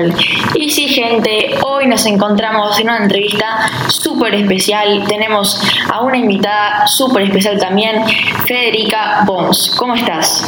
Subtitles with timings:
[0.00, 0.14] español.
[0.54, 5.04] Y sí, gente, hoy nos encontramos en una entrevista súper especial.
[5.08, 8.04] Tenemos a una invitada súper especial también,
[8.46, 9.74] Federica Bons.
[9.78, 10.44] ¿Cómo estás?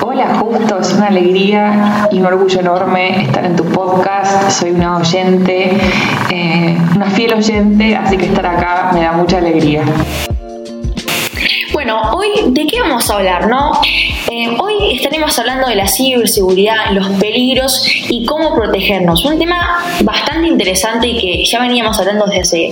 [0.00, 4.50] Hola, justo, es una alegría y un orgullo enorme estar en tu podcast.
[4.50, 5.78] Soy una oyente,
[6.30, 9.82] eh, una fiel oyente, así que estar acá me da mucha alegría.
[11.72, 13.72] Bueno, hoy de qué vamos a hablar, ¿no?
[14.36, 19.24] Eh, hoy estaremos hablando de la ciberseguridad, los peligros y cómo protegernos.
[19.24, 22.70] Un tema bastante interesante y que ya veníamos hablando desde hace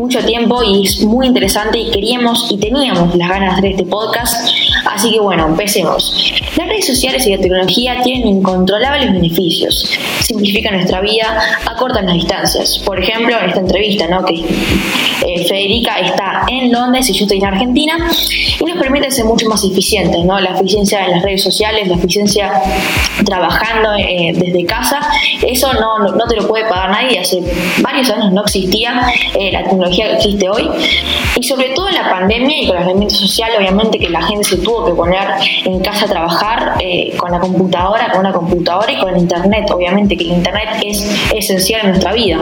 [0.00, 3.84] mucho tiempo y es muy interesante y queríamos y teníamos las ganas de hacer este
[3.84, 4.50] podcast.
[4.84, 6.32] Así que bueno, empecemos.
[6.56, 9.98] Las redes sociales y la tecnología tienen incontrolables beneficios.
[10.20, 12.78] Simplifican nuestra vida, acortan las distancias.
[12.84, 14.24] Por ejemplo, esta entrevista, ¿no?
[14.24, 17.96] Que eh, Federica está en Londres y yo estoy en Argentina
[18.60, 20.38] y nos permite ser mucho más eficientes, ¿no?
[20.40, 22.52] La eficiencia en las redes sociales, la eficiencia
[23.24, 25.00] trabajando eh, desde casa,
[25.42, 27.40] eso no, no, te lo puede pagar nadie, hace
[27.80, 29.02] varios años no existía
[29.38, 30.68] eh, la tecnología que existe hoy
[31.36, 34.44] y sobre todo en la pandemia y con el aislamiento social, obviamente que la gente
[34.44, 35.28] se tuvo que poner
[35.64, 39.70] en casa a trabajar eh, con la computadora, con una computadora y con el internet,
[39.70, 42.38] obviamente que el internet es esencial en nuestra vida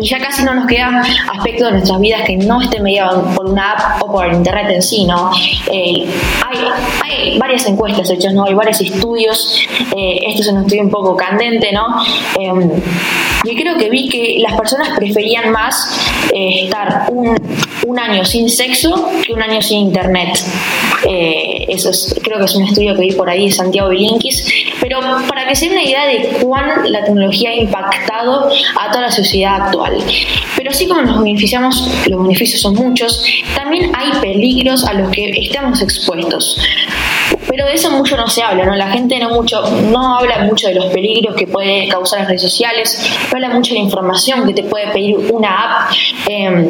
[0.00, 3.46] y ya casi no nos queda aspecto de nuestras vidas que no esté mediado por
[3.46, 5.30] una app o por el internet en sí, ¿no?
[5.70, 6.06] Eh,
[6.44, 8.44] hay, varias encuestas hechas, ¿no?
[8.44, 9.58] Hay varios estudios,
[9.96, 12.02] eh, esto es un estudio un poco candente, ¿no?
[12.38, 12.80] Eh,
[13.44, 17.36] yo creo que vi que las personas preferían más estar un,
[17.86, 20.38] un, año sin sexo que un año sin internet.
[21.68, 24.46] eso es, creo que es un estudio que vi por ahí de Santiago Bilinkis,
[24.80, 28.48] pero para que se den una idea de cuán la tecnología ha impactado
[28.80, 29.98] a toda la sociedad actual.
[30.56, 35.30] Pero así como nos beneficiamos, los beneficios son muchos, también hay peligros a los que
[35.30, 36.60] estamos expuestos.
[37.54, 38.74] Pero de eso mucho no se habla, ¿no?
[38.74, 42.42] La gente no mucho, no habla mucho de los peligros que puede causar las redes
[42.42, 43.00] sociales,
[43.30, 45.92] no habla mucho de la información que te puede pedir una app.
[46.26, 46.68] Em,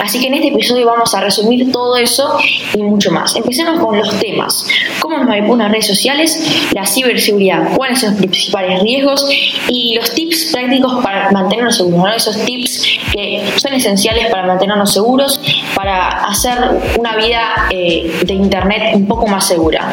[0.00, 2.38] así que en este episodio vamos a resumir todo eso
[2.74, 3.36] y mucho más.
[3.36, 4.66] Empecemos con los temas.
[4.98, 6.68] ¿Cómo nos manipulan redes sociales?
[6.74, 7.76] La ciberseguridad.
[7.76, 9.28] ¿Cuáles son los principales riesgos?
[9.68, 12.12] Y los tips prácticos para mantenernos seguros, ¿no?
[12.12, 12.82] Esos tips
[13.12, 15.40] que son esenciales para mantenernos seguros,
[15.76, 16.58] para hacer
[16.98, 19.88] una vida eh, de Internet un poco más segura.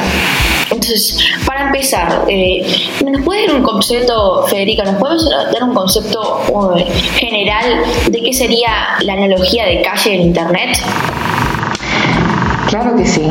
[0.71, 2.65] Entonces, para empezar, eh,
[3.05, 6.73] ¿nos puede dar un concepto, Federica, nos puedes dar un concepto uh,
[7.15, 10.79] general de qué sería la analogía de calle en Internet?
[12.69, 13.21] Claro que sí.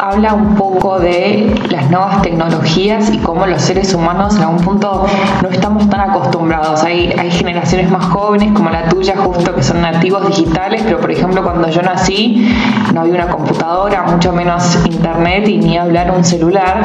[0.00, 5.06] Habla un poco de las nuevas tecnologías y cómo los seres humanos en algún punto
[5.42, 6.82] no estamos tan acostumbrados.
[6.84, 11.10] Hay, hay generaciones más jóvenes como la tuya justo que son nativos digitales, pero por
[11.10, 12.54] ejemplo cuando yo nací
[12.92, 16.82] no había una computadora, mucho menos internet y ni hablar un celular.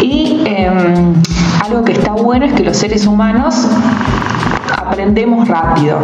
[0.00, 1.14] Y em,
[1.64, 3.68] algo que está bueno es que los seres humanos
[4.94, 5.98] aprendemos rápido,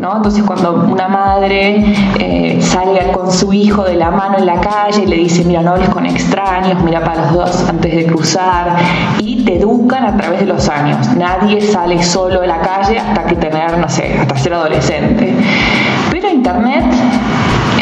[0.00, 0.16] ¿no?
[0.16, 5.04] Entonces cuando una madre eh, sale con su hijo de la mano en la calle
[5.04, 8.76] y le dice, mira, no hables con extraños, mira para los dos antes de cruzar,
[9.18, 11.08] y te educan a través de los años.
[11.16, 15.34] Nadie sale solo de la calle hasta que tener, no sé, hasta ser adolescente.
[16.10, 16.84] Pero Internet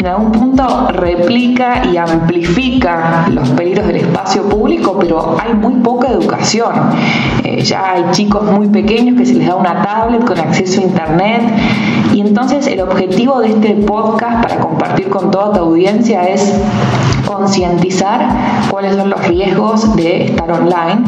[0.05, 6.09] en algún punto replica y amplifica los peligros del espacio público, pero hay muy poca
[6.09, 6.73] educación.
[7.43, 10.83] Eh, ya hay chicos muy pequeños que se les da una tablet con acceso a
[10.83, 11.41] internet
[12.13, 16.53] y entonces el objetivo de este podcast para compartir con toda tu audiencia es
[17.25, 18.27] concientizar
[18.69, 21.03] cuáles son los riesgos de estar online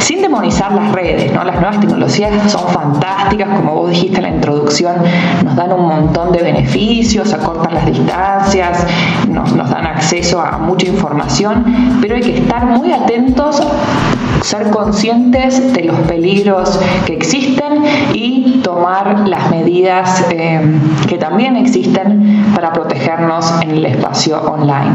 [0.00, 1.32] sin demonizar las redes.
[1.32, 1.44] ¿no?
[1.44, 4.96] Las nuevas tecnologías son fantásticas, como vos dijiste en la introducción,
[5.44, 8.86] nos dan un montón de beneficios, acortan las distancias,
[9.28, 13.62] nos, dan acceso a mucha información, pero hay que estar muy atentos
[14.42, 17.82] ser conscientes de los peligros que existen
[18.14, 20.60] y tomar las medidas eh,
[21.08, 24.94] que también existen para protegernos en el espacio online.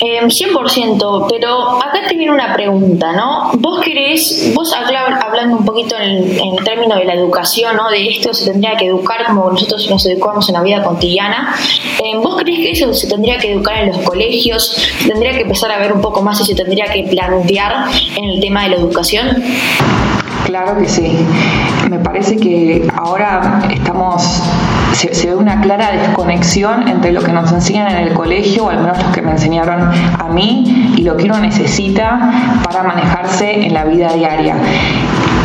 [0.00, 3.50] 100%, em, pero acá te viene una pregunta, ¿no?
[3.58, 7.88] Vos querés, vos hablando un poquito en el, término de la educación, ¿no?
[7.90, 11.54] De esto se tendría que educar como nosotros nos educamos en la vida cotidiana.
[12.02, 14.92] Em, ¿Vos crees que eso se tendría que educar en los colegios?
[15.00, 17.86] ¿Se tendría que empezar a ver un poco más y se tendría que plantear
[18.16, 19.42] en el tema de la educación?
[20.44, 21.12] Claro que sí.
[21.90, 24.42] Me parece que ahora estamos
[24.98, 28.80] se, ve una clara desconexión entre lo que nos enseñan en el colegio, o al
[28.80, 33.74] menos los que me enseñaron a mí, y lo que uno necesita para manejarse en
[33.74, 34.56] la vida diaria.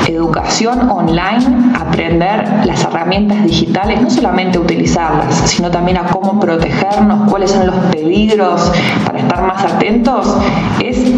[0.08, 7.52] Educación online, aprender las herramientas digitales, no solamente utilizarlas, sino también a cómo protegernos, cuáles
[7.52, 8.72] son los peligros
[9.06, 10.36] para estar más atentos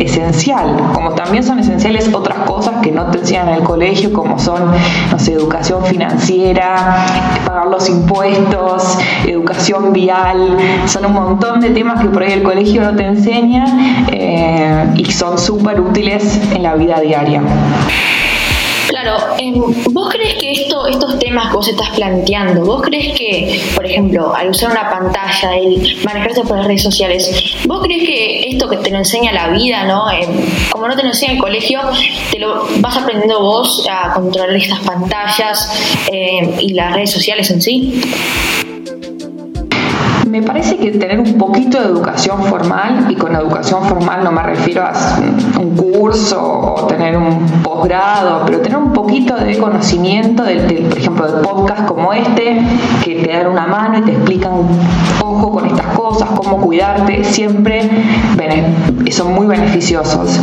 [0.05, 4.39] esencial, como también son esenciales otras cosas que no te enseñan en el colegio, como
[4.39, 7.05] son, no educación financiera,
[7.45, 12.81] pagar los impuestos, educación vial, son un montón de temas que por ahí el colegio
[12.81, 13.65] no te enseña
[14.11, 17.41] eh, y son súper útiles en la vida diaria.
[19.05, 19.61] Claro, em,
[19.93, 24.33] ¿vos crees que esto, estos temas que vos estás planteando, vos crees que, por ejemplo,
[24.33, 28.77] al usar una pantalla, el manejarse por las redes sociales, vos crees que esto que
[28.77, 30.09] te lo enseña la vida, ¿no?
[30.09, 30.27] Em,
[30.71, 31.81] como no te lo enseña el colegio,
[32.31, 35.69] te lo vas aprendiendo vos a controlar estas pantallas
[36.11, 38.01] em, y las redes sociales en sí?
[40.35, 44.43] Me parece que tener un poquito de educación formal, y con educación formal no me
[44.43, 44.91] refiero a
[45.57, 51.31] un curso o tener un posgrado, pero tener un poquito de conocimiento, del, por ejemplo,
[51.31, 52.59] de podcast como este,
[53.01, 54.51] que te dan una mano y te explican,
[55.23, 57.89] ojo con estas cosas, cómo cuidarte, siempre
[59.11, 60.41] son muy beneficiosos.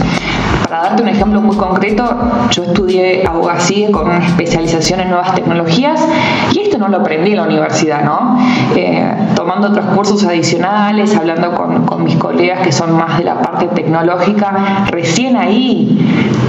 [0.72, 2.02] Para darte un ejemplo muy concreto,
[2.50, 6.02] yo estudié abogacía con una especialización en nuevas tecnologías
[6.50, 8.38] y esto no lo aprendí en la universidad, ¿no?
[8.74, 13.66] Eh, tomando otros cursos adicionales, hablando con, mis colegas que son más de la parte
[13.66, 15.98] tecnológica, recién ahí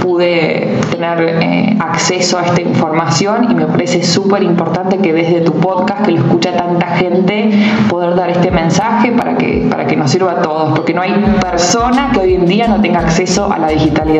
[0.02, 5.52] pude tener eh, acceso a esta información y me parece súper importante que desde tu
[5.52, 7.50] podcast, que lo escucha tanta gente,
[7.90, 11.12] poder dar este mensaje para que, para que nos sirva a todos, porque no hay
[11.40, 14.13] persona que hoy en día no tenga acceso a la digitalidad.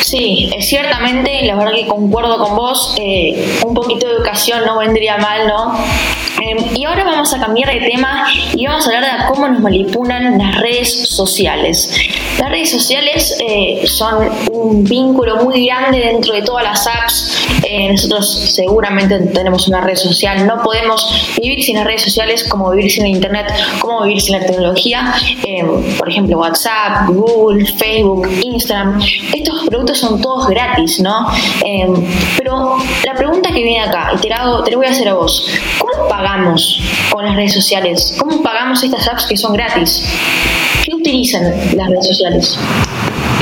[0.00, 5.18] Sí, ciertamente, la verdad que concuerdo con vos, eh, un poquito de educación no vendría
[5.18, 5.74] mal, ¿no?
[6.40, 8.24] Em, y ahora vamos a cambiar de tema
[8.54, 11.90] y vamos a hablar de cómo nos manipulan las redes sociales.
[12.38, 17.48] Las redes sociales eh, son un vínculo muy grande dentro de todas las apps.
[17.68, 20.46] Eh, nosotros seguramente tenemos una red social.
[20.46, 24.46] No podemos vivir sin las redes sociales como vivir sin Internet, como vivir sin la
[24.46, 25.14] tecnología.
[25.44, 29.00] Em, por ejemplo, WhatsApp, Google, Facebook, Instagram.
[29.34, 31.28] Estos productos son todos gratis, ¿no?
[31.64, 31.94] Em,
[32.36, 35.48] pero la pregunta que viene acá, y te la voy a hacer a vos.
[35.78, 36.80] ¿Cómo pagamos
[37.10, 38.14] con las redes sociales?
[38.18, 40.04] ¿Cómo pagamos estas apps que son gratis?
[40.84, 41.42] ¿Qué utilizan
[41.76, 42.58] las redes sociales?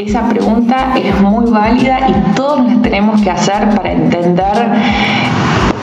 [0.07, 4.73] Esa pregunta es muy válida y todos las tenemos que hacer para entender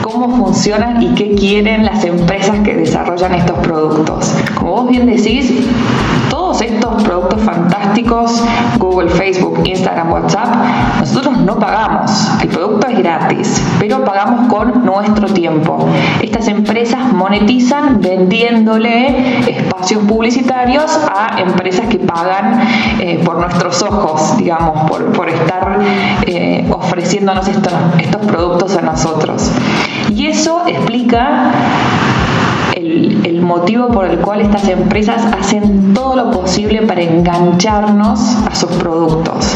[0.01, 4.31] cómo funcionan y qué quieren las empresas que desarrollan estos productos.
[4.53, 5.51] Como vos bien decís,
[6.29, 8.43] todos estos productos fantásticos,
[8.77, 10.55] Google, Facebook, Instagram, WhatsApp,
[10.99, 11.30] nosotros no
[11.61, 12.11] pagamos.
[12.41, 15.87] El producto es gratis, pero pagamos con nuestro tiempo.
[16.21, 22.61] Estas empresas monetizan vendiéndole espacios publicitarios a empresas que pagan
[22.99, 25.79] eh, por nuestros ojos, digamos, por, estar
[26.25, 29.51] eh, ofreciéndonos estos, estos productos a nosotros.
[30.09, 31.51] Y eso explica
[32.75, 38.71] el, motivo por el cual estas empresas hacen todo lo posible para engancharnos a sus
[38.73, 39.55] productos.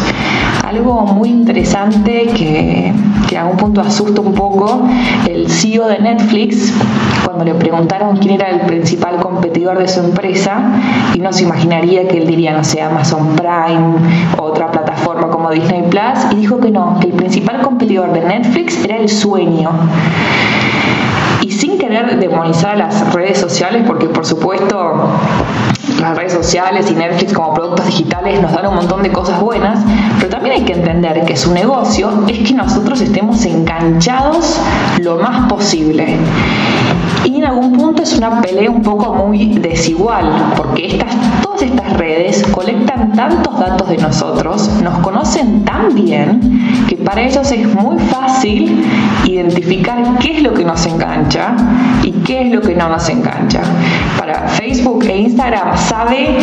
[0.65, 2.91] Algo muy interesante que,
[3.29, 4.81] que a algún punto asusta un poco,
[5.29, 6.73] el CEO de Netflix,
[7.23, 10.81] cuando le preguntaron quién era el principal competidor de su empresa,
[11.13, 13.93] y no se imaginaría que él diría, no sé, Amazon Prime,
[14.39, 18.83] otra plataforma como Disney Plus, y dijo que no, que el principal competidor de Netflix
[18.83, 19.71] era el sueño
[21.41, 25.09] y sin querer demonizar las redes sociales, porque por supuesto
[26.01, 29.79] las redes sociales y Netflix como productos digitales nos dan un montón de cosas buenas,
[30.17, 34.59] pero también hay que entender que su negocio es que nosotros estemos enganchados
[35.01, 36.17] lo más posible.
[37.25, 41.97] Y en algún punto es una pelea un poco muy desigual, porque estas, todas estas
[41.97, 47.97] redes colectan tantos datos de nosotros, nos conocen tan bien, que para ellos es muy
[47.99, 48.85] fácil
[49.25, 51.55] identificar qué es lo que nos engancha
[52.03, 53.61] y qué es lo que no nos engancha.
[54.19, 56.37] Para Facebook e Instagram sabe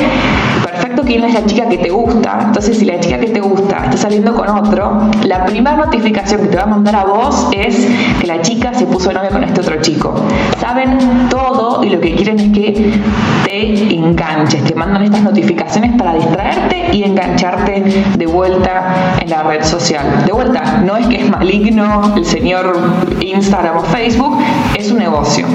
[0.65, 2.41] perfecto quién es la chica que te gusta.
[2.47, 3.62] Entonces, si la chica que te gusta
[3.93, 7.87] está saliendo con otro, la primera notificación que te va a mandar a vos es
[8.21, 10.15] que la chica se puso novia con este otro chico.
[10.59, 13.01] Saben todo y lo que quieren es que
[13.45, 14.65] te enganches.
[14.65, 20.25] Te mandan estas notificaciones para distraerte y engancharte de vuelta en la red social.
[20.25, 22.75] De vuelta, no es que es maligno el señor
[23.21, 24.39] Instagram o Facebook,
[24.75, 25.47] es un negocio.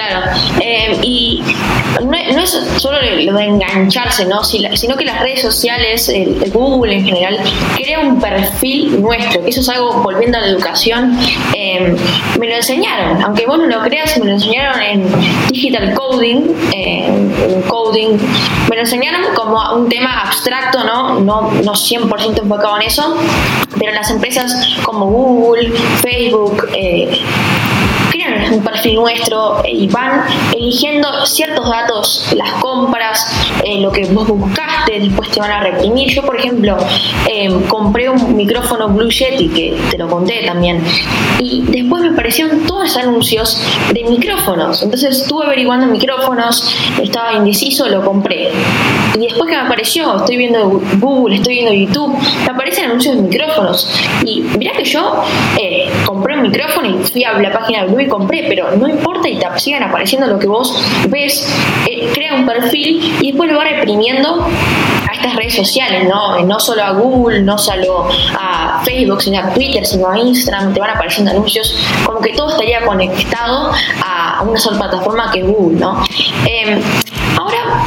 [0.00, 0.30] Claro,
[0.62, 1.42] eh, y
[2.02, 4.42] no, es solo lo de engancharse, ¿no?
[4.42, 7.38] sino que las redes sociales, el, Google en general,
[7.76, 11.18] crea un perfil nuestro, eso es algo, volviendo a la educación,
[11.54, 11.94] eh,
[12.38, 15.06] me lo enseñaron, aunque vos no lo creas, me lo enseñaron en
[15.50, 18.16] digital coding, en coding,
[18.70, 21.20] me lo enseñaron como un tema abstracto, ¿no?
[21.20, 23.18] No, no 100% enfocado en eso,
[23.78, 27.20] pero las empresas como Google, Facebook, eh,
[28.50, 33.26] un perfil nuestro y van eligiendo ciertos datos, las compras,
[33.64, 36.08] eh, lo que vos buscaste, después te van a reprimir.
[36.08, 36.76] Yo, por ejemplo,
[37.28, 40.82] em, compré un micrófono Blue Yeti, que te lo conté también,
[41.38, 44.82] y después me aparecieron todos anuncios de micrófonos.
[44.82, 48.50] Entonces estuve averiguando micrófonos, estaba indeciso, lo compré.
[49.14, 53.22] Y después que me apareció, estoy viendo Google, estoy viendo YouTube, me aparecen anuncios de
[53.22, 53.88] micrófonos.
[54.24, 55.22] Y mirá que yo
[55.58, 58.88] eh, compré un micrófono y fui a la página de Blue y compré, pero no
[58.88, 60.74] importa y te sigan apareciendo lo que vos
[61.08, 61.48] ves,
[61.86, 64.46] eh, crea un perfil y después lo va reprimiendo
[65.08, 66.40] a estas redes sociales, ¿no?
[66.44, 70.80] No solo a Google, no solo a Facebook, sino a Twitter, sino a Instagram, te
[70.80, 73.72] van apareciendo anuncios, como que todo estaría conectado
[74.04, 76.02] a una sola plataforma que Google, ¿no?
[76.46, 76.80] Em,
[77.36, 77.84] ahora,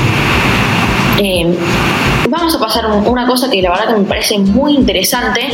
[1.17, 1.55] em,
[2.43, 5.47] vamos a pasar una cosa que la verdad que me parece muy interesante,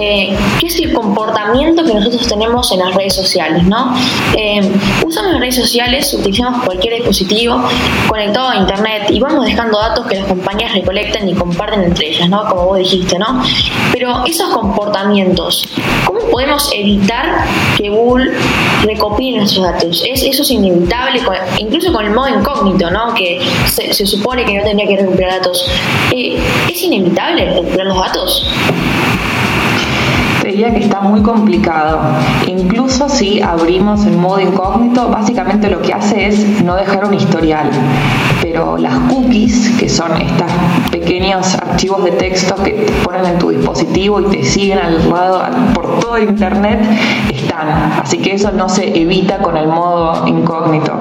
[0.00, 3.94] eh, que es el comportamiento que nosotros tenemos en las redes sociales, ¿no?
[4.34, 4.62] Eh,
[5.06, 7.62] usamos las redes sociales, utilizamos cualquier dispositivo
[8.08, 12.30] conectado a internet y vamos dejando datos que las compañías recolectan y comparten entre ellas,
[12.30, 12.48] ¿no?
[12.48, 13.42] Como vos dijiste, ¿no?
[13.92, 15.68] Pero esos comportamientos,
[16.06, 17.44] ¿cómo podemos evitar
[17.76, 18.32] que Google
[18.84, 20.02] recopile nuestros datos?
[20.08, 21.20] Es, eso es inevitable,
[21.58, 23.12] incluso con el modo incógnito, ¿no?
[23.12, 25.70] Que se, supone que no tendría que recuperar datos.
[26.12, 26.29] Eh,
[26.68, 28.46] ¿es inevitable recuperar los datos?
[30.44, 32.00] Diría que está muy complicado.
[32.46, 37.70] Incluso si abrimos el modo incógnito, básicamente lo que hace es no dejar un historial.
[38.42, 40.50] Pero las cookies, que son estos
[40.90, 45.42] pequeños archivos de texto que te ponen en tu dispositivo y te siguen al lado
[45.72, 46.80] por todo internet,
[47.32, 48.00] están.
[48.02, 50.98] Así que eso no se evita con el modo incógnito.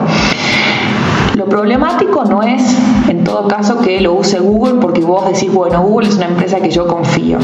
[1.36, 2.99] Lo problemático no es, en
[3.30, 6.72] todo caso, que lo use Google porque vos decís, bueno, Google es una empresa que
[6.72, 7.38] yo confío.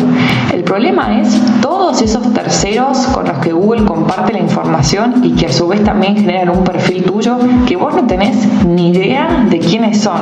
[0.51, 5.45] El problema es todos esos terceros con los que Google comparte la información y que
[5.45, 7.37] a su vez también generan un perfil tuyo
[7.67, 10.19] que vos no tenés ni idea de quiénes son.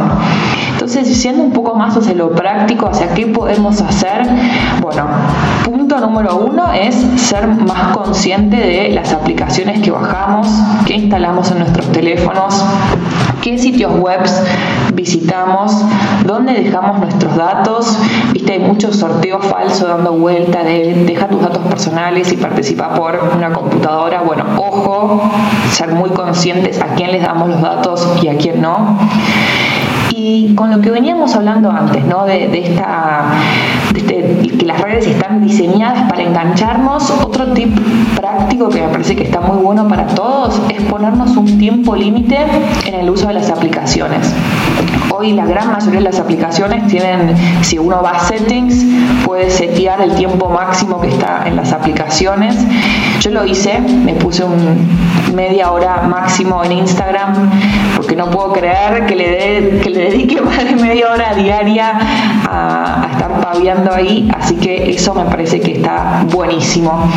[0.73, 4.27] Entonces, siendo un poco más hacia lo práctico, hacia qué podemos hacer,
[4.81, 5.07] bueno,
[5.63, 10.47] punto número uno es ser más consciente de las aplicaciones que bajamos,
[10.85, 12.61] que instalamos en nuestros teléfonos,
[13.43, 14.21] qué sitios web
[14.93, 15.75] visitamos,
[16.25, 17.97] dónde dejamos nuestros datos.
[18.31, 23.19] Viste, hay muchos sorteos falsos dando vuelta de deja tus datos personales y participa por
[23.35, 24.21] una computadora.
[24.21, 25.29] Bueno, ojo,
[25.71, 28.97] ser muy conscientes a quién les damos los datos y a quién no.
[30.15, 32.25] Y con lo que veníamos hablando antes, ¿no?
[32.25, 33.33] de, esta,
[33.95, 37.75] este, que las redes están diseñadas para engancharnos, otro tip
[38.15, 42.37] práctico que me parece que está muy bueno para todos es ponernos un tiempo límite
[42.85, 44.31] en el uso de las aplicaciones.
[45.09, 48.85] Hoy la gran mayoría de las aplicaciones tienen, si uno va a settings,
[49.25, 52.55] puede setear el tiempo máximo que está en las aplicaciones.
[53.23, 57.49] Yo lo hice, me puse un media hora máximo en Instagram
[57.95, 61.99] porque no puedo creer que le, dé que le dedique más de media hora diaria
[62.45, 67.09] a, estar paviando ahí, así que eso me parece que está buenísimo.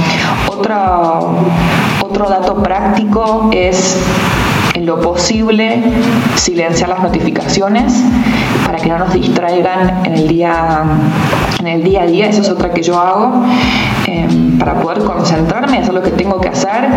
[0.48, 1.38] Otro,
[2.00, 4.00] otro dato práctico es
[4.74, 5.82] en lo posible
[6.36, 8.00] silenciar las notificaciones
[8.64, 10.84] para que no nos distraigan en el día,
[11.58, 12.28] en el día a día.
[12.28, 13.42] Esa es otra que yo hago
[14.66, 16.88] para poder concentrarme, hacer lo que tengo que hacer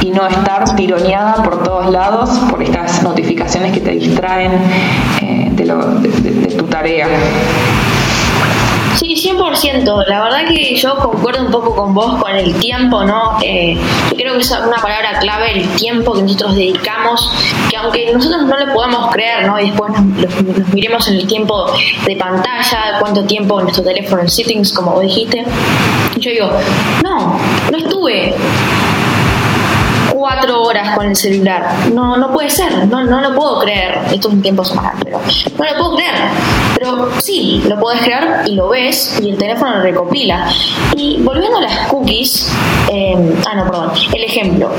[0.00, 4.52] y no estar tironeada por todos lados por estas notificaciones que te distraen
[5.20, 7.06] eh, de tu tarea.
[8.96, 10.06] Sí, 100%.
[10.06, 13.38] La verdad que yo concuerdo un poco con vos con el tiempo, ¿no?
[13.42, 13.76] Eh,
[14.10, 17.32] yo creo que es una palabra clave, el tiempo que nosotros dedicamos,
[17.70, 19.58] que aunque nosotros no lo podamos creer, ¿no?
[19.58, 21.66] Y después nos, miremos en el tiempo
[22.06, 25.44] de pantalla, cuánto tiempo en nuestro teléfono en settings, como vos dijiste,
[26.16, 26.50] yo digo,
[27.02, 27.38] no,
[27.70, 28.34] no estuve
[30.20, 31.66] cuatro horas con el celular.
[31.94, 33.98] No, no puede ser, no, no lo puedo creer.
[34.12, 36.14] Esto es un tiempo semanal, pero no lo puedo creer.
[36.74, 40.46] Pero sí, lo puedes creer y lo ves y el teléfono lo recopila.
[40.94, 42.52] Y volviendo a las cookies,
[42.92, 44.70] eh, ah, no, perdón, el ejemplo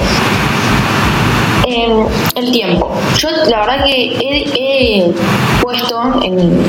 [2.36, 2.91] el tiempo.
[3.17, 5.13] Yo la verdad que he,
[5.62, 6.63] puesto, en,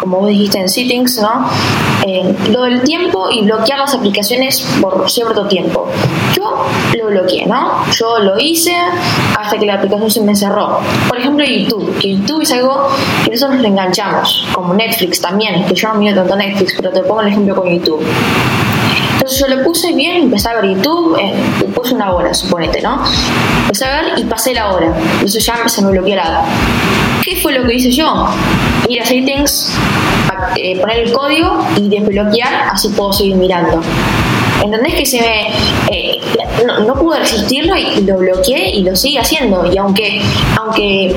[0.00, 1.48] como vos dijiste, en settings, ¿no?
[2.50, 5.88] lo del tiempo y bloquear las aplicaciones por cierto tiempo.
[6.34, 6.66] Yo
[6.98, 7.84] lo bloqueé, ¿no?
[7.92, 8.74] Yo lo hice
[9.38, 10.80] hasta que la aplicación se me cerró.
[11.08, 11.96] Por ejemplo, YouTube.
[11.98, 12.88] Que YouTube es algo
[13.24, 17.00] que nosotros nos enganchamos, como Netflix también, que yo no miro tanto Netflix, pero te
[17.00, 18.04] pongo el ejemplo con YouTube.
[19.22, 21.32] Entonces yo lo puse bien, empecé a ver YouTube, eh,
[21.72, 23.00] puse una hora, suponete, ¿no?
[23.60, 24.92] Empecé a ver y pasé la hora.
[25.12, 26.44] Entonces ya se me bloqueó la
[27.22, 28.26] ¿Qué fue lo que hice yo?
[28.88, 29.78] Ir a settings,
[30.56, 33.80] eh, poner el código y desbloquear, así puedo seguir mirando.
[34.60, 35.48] ¿Entendés que se me...
[35.92, 36.20] Eh,
[36.84, 39.72] no, pude resistirlo y lo bloqueé y lo sigue haciendo.
[39.72, 40.20] Y aunque,
[40.56, 41.14] aunque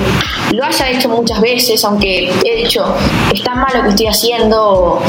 [0.51, 2.85] lo haya hecho muchas veces, aunque he dicho,
[3.33, 5.01] está mal lo que estoy haciendo,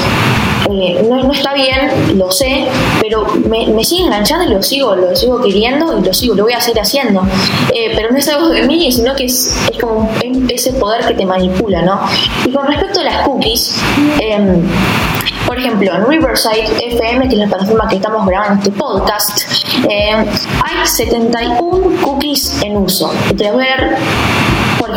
[0.71, 2.67] eh, no, está bien, lo sé,
[3.01, 6.45] pero me, me, sigue enganchando y lo sigo, lo sigo queriendo y lo sigo, lo
[6.45, 7.23] voy a seguir haciendo.
[7.73, 10.11] Eh, pero no es algo de mí, sino que es, es como
[10.49, 12.01] ese poder que te manipula, ¿no?
[12.45, 13.81] Y con respecto a las cookies,
[14.21, 14.63] em,
[15.47, 19.43] por ejemplo, en Riverside FM, que es la plataforma que estamos grabando este podcast,
[19.89, 20.27] em,
[20.65, 23.13] hay 71 cookies en uso.
[23.37, 23.97] Te voy a ver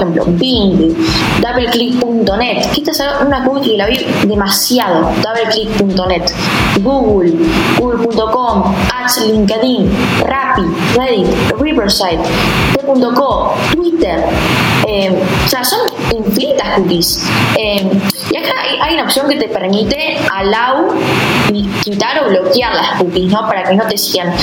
[0.01, 0.95] ejemplo, Bing,
[1.41, 6.31] DoubleClick.net, es una cookie que la vi demasiado, DoubleClick.net,
[6.81, 7.33] Google,
[7.77, 9.91] Google.com, Ads, LinkedIn,
[10.25, 10.63] Rappi,
[10.95, 11.27] Reddit,
[11.59, 12.19] Riverside,
[12.73, 14.23] T.co, Twitter,
[14.87, 15.11] eh,
[15.45, 15.79] o sea, son
[16.11, 17.25] infinitas cookies.
[17.57, 17.89] Eh,
[18.31, 20.93] y acá hay, una opción que te permite allow
[21.83, 23.47] quitar o bloquear las cookies, ¿no?
[23.47, 24.33] Para que no te sigan.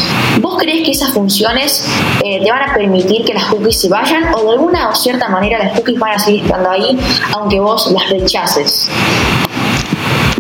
[0.41, 1.87] ¿Vos crees que esas funciones
[2.25, 5.29] eh, te van a permitir que las cookies se vayan o de alguna o cierta
[5.29, 6.99] manera las cookies van a seguir estando ahí
[7.33, 8.91] aunque vos las rechaces?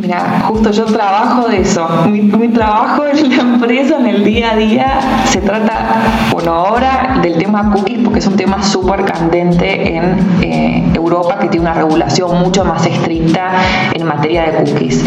[0.06, 1.84] Mira, justo yo trabajo de eso.
[2.08, 5.96] Mi, trabajo en la empresa, en el día a día, se trata,
[6.30, 11.48] bueno, ahora del tema cookies, porque es un tema súper candente en eh, Europa, que
[11.48, 13.50] tiene una regulación mucho más estricta
[13.94, 15.02] en materia de cookies.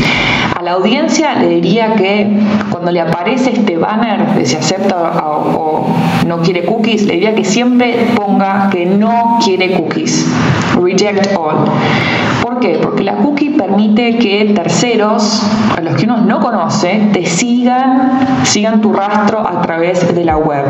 [0.69, 2.29] La audiencia le diría que
[2.69, 5.87] cuando le aparece este banner de si acepta o,
[6.27, 10.31] no quiere cookies, le diría que siempre ponga que no quiere cookies.
[10.79, 11.55] Reject all.
[12.43, 12.77] ¿Por qué?
[12.83, 15.41] Porque la cookie permite que terceros,
[15.75, 20.37] a los que uno no conoce, te sigan, sigan tu rastro a través de la
[20.37, 20.65] web.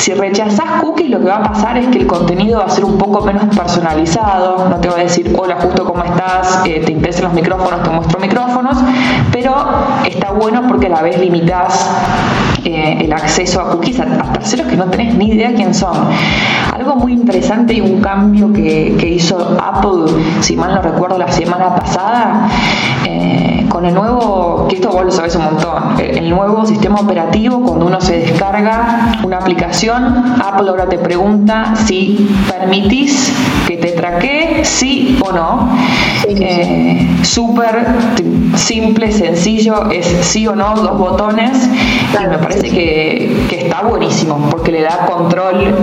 [0.00, 2.86] Si rechazas cookies, lo que va a pasar es que el contenido va a ser
[2.86, 6.92] un poco menos personalizado, no te va a decir, hola, justo cómo estás, eh, te
[6.92, 8.78] interesan los micrófonos, te muestro micrófonos,
[9.30, 9.54] pero
[10.06, 11.86] está bueno porque a la vez limitas
[12.64, 15.94] eh, el acceso a cookies a, terceros que no tenés ni idea quién son.
[16.72, 21.30] Algo muy interesante y un cambio que, que hizo Apple, si mal no recuerdo, la
[21.30, 22.48] semana pasada,
[23.04, 27.62] eh, con el nuevo, que esto vos lo sabés un montón, el nuevo sistema operativo,
[27.62, 33.32] cuando uno se descarga una aplicación, Apple ahora te pregunta si permitís
[33.66, 35.70] que te traquee, sí o no.
[36.26, 37.86] Eh, Súper
[38.56, 41.68] simple, sencillo, es sí o no, dos botones,
[42.12, 45.74] y me parece que, que está buenísimo, porque le da control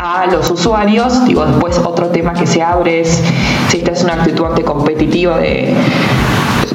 [0.00, 1.24] a los usuarios.
[1.24, 3.22] Digo, después otro tema que se abre es
[3.68, 5.74] si esta es una actitud anticompetitiva de,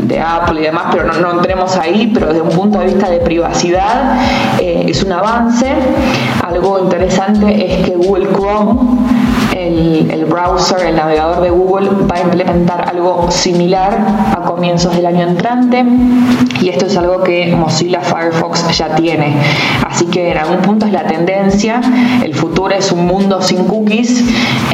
[0.08, 3.20] de Apple y demás, pero no, entremos ahí, pero desde un punto de vista de
[3.20, 4.20] privacidad
[4.60, 5.68] eh, es un avance.
[6.44, 9.00] Algo interesante es que Google Chrome
[9.68, 13.98] el, browser, el navegador de Google va a implementar algo similar
[14.36, 15.84] a comienzos del año entrante
[16.62, 19.36] y esto es algo que Mozilla Firefox ya tiene.
[19.86, 21.82] Así que en algún punto es la tendencia,
[22.24, 24.24] el futuro es un mundo sin cookies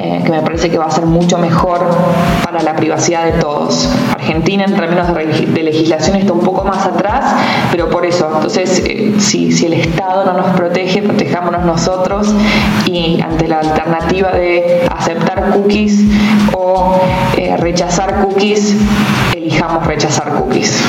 [0.02, 1.80] eh, que me parece que va a ser mucho mejor
[2.44, 3.90] para la privacidad de todos.
[4.14, 7.36] Argentina en términos de, legislación está un poco más atrás,
[7.72, 12.34] pero por eso, entonces eh, si, si el Estado no nos protege, protejámonos nosotros
[12.86, 16.04] y ante la alternativa de aceptar cookies
[16.54, 17.00] o
[17.38, 18.76] eh, rechazar cookies,
[19.36, 20.82] elijamos rechazar cookies.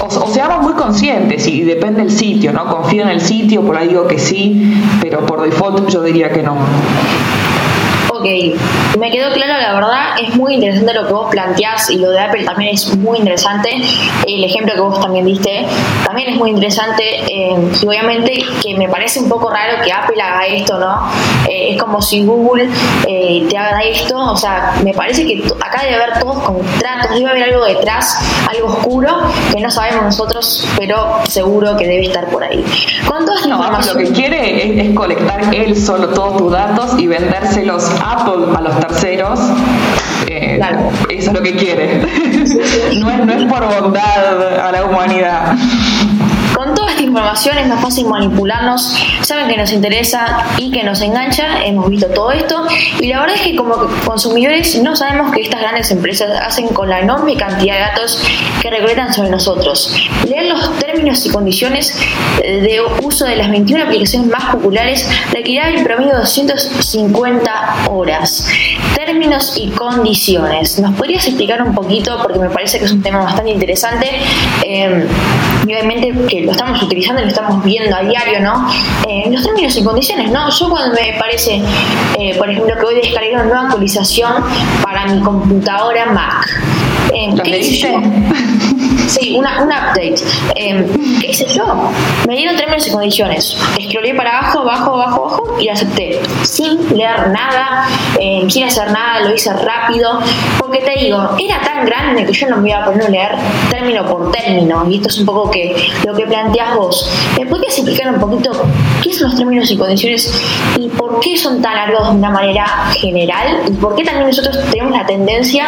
[0.00, 2.66] O, seamos muy conscientes y depende del sitio, ¿no?
[2.66, 6.42] Confío en el sitio, por ahí digo que sí, pero por default yo diría que
[6.42, 6.56] no.
[8.18, 8.24] Ok,
[8.98, 12.18] me quedó claro, la verdad, es muy interesante lo que vos planteás y lo de
[12.18, 13.70] Apple también es muy interesante.
[14.26, 15.66] El ejemplo que vos también diste
[16.04, 20.20] también es muy interesante eh, y obviamente que me parece un poco raro que Apple
[20.20, 21.12] haga esto, ¿no?
[21.48, 22.68] Eh, es como si Google
[23.06, 27.30] eh, te haga esto, o sea, me parece que acá debe haber todos contratos, debe
[27.30, 28.18] haber algo detrás,
[28.50, 29.16] algo oscuro
[29.54, 32.64] que no sabemos nosotros, pero seguro que debe estar por ahí.
[33.06, 33.96] Con toda esta información...
[33.98, 38.56] Lo que quiere es, es colectar él solo todos tus datos y vendérselos a Apple
[38.56, 39.40] a los terceros,
[40.28, 40.60] eh,
[41.10, 41.98] eso es lo que quiere.
[43.00, 45.56] no, es, no es por bondad a la humanidad.
[46.58, 51.00] Con toda esta información es más fácil manipularnos, saben que nos interesa y que nos
[51.02, 52.66] engancha, hemos visto todo esto
[52.98, 56.88] y la verdad es que como consumidores no sabemos que estas grandes empresas hacen con
[56.88, 58.24] la enorme cantidad de datos
[58.60, 59.94] que recolectan sobre nosotros.
[60.28, 61.96] Leer los términos y condiciones
[62.42, 68.48] de uso de las 21 aplicaciones más populares requerirá en promedio 250 horas.
[68.96, 70.80] Términos y condiciones.
[70.80, 72.18] ¿Nos podrías explicar un poquito?
[72.20, 74.08] Porque me parece que es un tema bastante interesante.
[74.64, 75.06] Eh,
[75.66, 78.66] y obviamente que lo estamos utilizando y lo estamos viendo a diario, ¿no?
[79.06, 80.48] Eh, los términos y condiciones, ¿no?
[80.48, 81.60] Yo cuando me parece,
[82.18, 84.32] eh, por ejemplo, que voy a descargar una nueva actualización
[84.82, 86.87] para mi computadora Mac.
[87.18, 87.60] Eh, ¿Qué
[89.08, 90.16] Sí, una, un update.
[90.54, 90.86] Eh,
[91.18, 91.64] ¿Qué hice yo?
[92.26, 93.56] Me dieron términos y condiciones.
[93.78, 96.20] Escrolé para abajo, abajo, abajo, abajo y acepté.
[96.42, 97.88] Sin leer nada,
[98.20, 100.20] eh, sin hacer nada, lo hice rápido.
[100.58, 103.30] Porque te digo, era tan grande que yo no me iba a poner a leer
[103.70, 104.86] término por término.
[104.90, 105.74] Y esto es un poco que
[106.06, 107.10] lo que planteas vos.
[107.38, 108.52] ¿Me podrías explicar un poquito
[109.02, 110.42] qué son los términos y condiciones
[110.76, 113.62] y por qué son tan largos de una manera general?
[113.66, 115.66] ¿Y por qué también nosotros tenemos la tendencia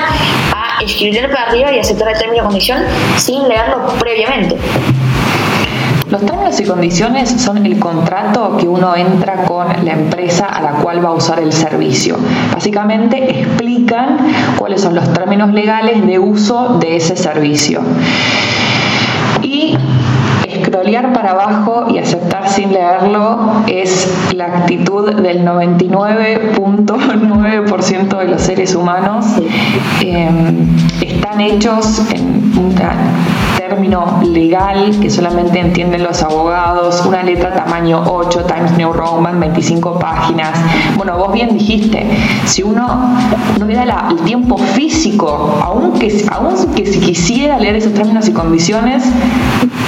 [0.52, 2.82] a escribir para arriba y aceptar el término o condición
[3.16, 4.56] sin leerlo previamente?
[6.10, 10.70] Los términos y condiciones son el contrato que uno entra con la empresa a la
[10.82, 12.16] cual va a usar el servicio.
[12.52, 14.18] Básicamente explican
[14.58, 17.80] cuáles son los términos legales de uso de ese servicio.
[20.70, 28.40] Y escrolear para abajo y aceptar sin leerlo es la actitud del 99.9% de los
[28.40, 29.26] seres humanos.
[30.00, 30.68] Em,
[31.00, 32.52] están hechos en
[33.70, 39.96] término legal que solamente entienden los abogados, una letra tamaño 8, Times New Roman, 25
[39.96, 40.58] páginas.
[40.96, 42.04] Bueno, vos bien dijiste,
[42.46, 43.16] si uno
[43.60, 49.04] no le da el tiempo físico, aunque, aunque si quisiera leer esos términos y condiciones,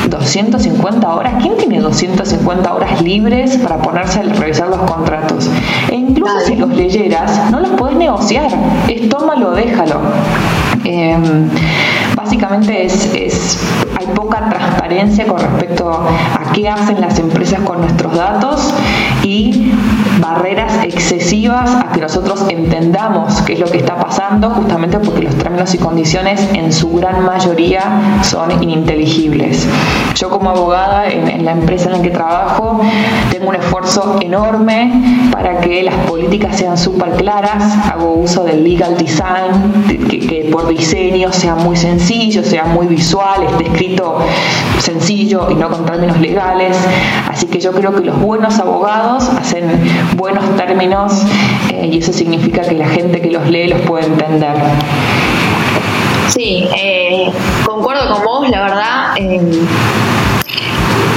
[0.08, 5.50] 250 horas, ¿quién tiene 250 horas libres para ponerse a revisar los contratos?
[5.90, 8.48] E incluso si los leyeras, no los podés negociar,
[8.86, 10.00] es tómalo, déjalo.
[10.84, 11.48] Em,
[12.14, 13.58] básicamente es,
[14.02, 18.72] hay poca transparencia con respecto a qué hacen las empresas con nuestros datos
[19.22, 19.72] y
[20.20, 25.34] barreras excesivas a que nosotros entendamos qué es lo que está pasando, justamente porque los
[25.36, 29.68] términos y condiciones en su gran mayoría son ininteligibles.
[30.14, 32.80] Yo como abogada en, la empresa en la que trabajo
[33.30, 38.96] tengo un esfuerzo enorme para que las políticas sean súper claras, hago uso del legal
[38.96, 43.91] design, que, que por diseño sea muy sencillo, sea muy visual, esté escrito
[44.78, 46.76] sencillo y no con términos legales.
[47.28, 49.64] Así que yo creo que los buenos abogados hacen
[50.16, 51.22] buenos términos
[51.72, 54.54] eh, y eso significa que la gente que los lee los puede entender.
[56.28, 57.30] Sí, eh,
[57.64, 59.14] concuerdo con vos, la verdad.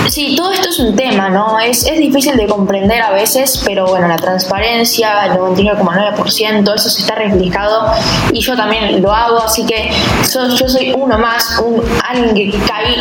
[0.08, 1.60] Sí, todo esto es un tema, ¿no?
[1.60, 7.02] Es, es difícil de comprender a veces, pero bueno, la transparencia, el 99,9%, eso se
[7.02, 7.92] está reflejado
[8.32, 9.92] y yo también lo hago, así que
[10.32, 12.58] yo soy uno más, un, alguien que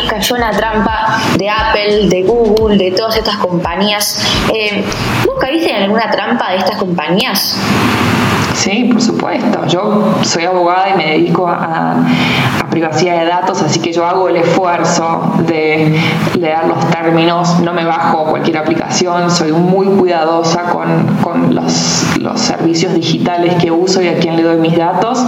[0.07, 4.19] cayó en la trampa de Apple, de Google, de todas estas compañías.
[4.53, 4.83] Eh,
[5.25, 7.55] ¿Vos caíste en alguna trampa de estas compañías?
[8.65, 9.67] Sí, por supuesto.
[9.67, 12.03] Yo soy abogada y me dedico a,
[12.71, 15.97] privacidad de datos, así que yo hago el esfuerzo de
[16.37, 21.71] leer los términos, no me bajo cualquier aplicación, soy muy cuidadosa con, los,
[22.35, 25.23] servicios digitales que uso y a quién le doy mis datos,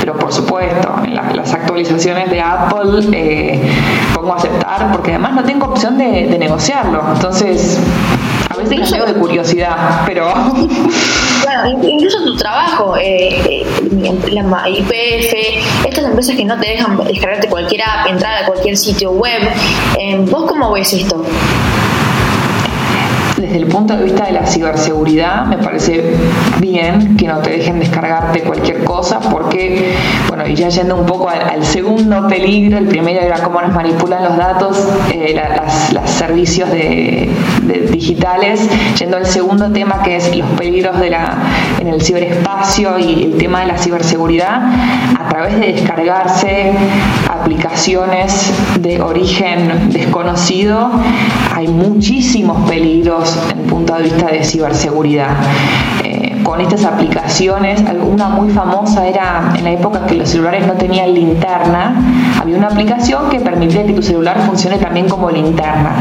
[0.00, 3.60] pero por supuesto, en las actualizaciones de Apple eh,
[4.14, 7.02] pongo a aceptar porque además no tengo opción de, negociarlo.
[7.12, 7.78] Entonces,
[8.48, 10.32] a veces lo de curiosidad, pero...
[11.64, 13.66] Incluso tu trabajo, eh, eh,
[14.30, 19.12] la IPF, estas empresas que no te dejan descargarte cualquier app, entrar a cualquier sitio
[19.12, 19.42] web,
[19.98, 21.24] eh, ¿vos cómo ves esto?
[23.36, 26.14] Desde el punto de vista de la ciberseguridad, me parece
[26.58, 29.94] bien que no te dejen descargarte cualquier cosa, porque,
[30.28, 34.24] bueno, y ya yendo un poco al, segundo peligro, el primero era cómo nos manipulan
[34.24, 35.40] los datos, eh,
[35.92, 36.70] los servicios
[37.90, 38.68] digitales,
[38.98, 41.36] yendo al segundo tema que es los peligros de la,
[41.78, 44.62] en el ciberespacio y el tema de la ciberseguridad,
[45.18, 46.72] a través de descargarse
[47.46, 50.90] aplicaciones de origen desconocido,
[51.54, 55.30] hay muchísimos peligros en punto de vista de ciberseguridad.
[56.02, 60.72] Eh, con estas aplicaciones, una muy famosa era en la época que los celulares no
[60.72, 61.94] tenían linterna,
[62.40, 65.94] había una aplicación que permitía que tu celular funcione también como linterna.